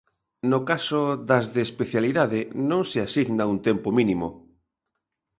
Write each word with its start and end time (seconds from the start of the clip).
No 0.51 0.59
caso 0.69 1.01
das 1.29 1.45
de 1.53 1.61
especialidade, 1.69 2.39
non 2.69 2.81
se 2.91 2.99
asigna 3.07 3.43
un 3.53 3.57
tempo 3.67 3.89
mínimo. 3.99 4.27